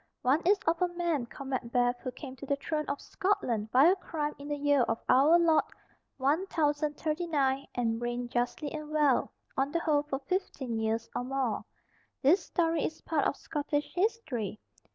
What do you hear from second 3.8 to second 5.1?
a crime in the year of